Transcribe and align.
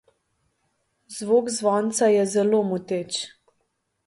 Zvok 1.17 1.45
zvonca 1.57 2.05
je 2.15 2.23
zelo 2.33 2.59
moteč. 2.69 3.13